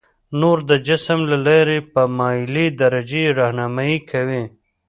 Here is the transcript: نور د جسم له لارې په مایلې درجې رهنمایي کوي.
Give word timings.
نور 0.39 0.57
د 0.69 0.71
جسم 0.87 1.19
له 1.31 1.37
لارې 1.47 1.79
په 1.93 2.01
مایلې 2.17 2.65
درجې 2.81 3.23
رهنمایي 3.39 3.99
کوي. 4.11 4.43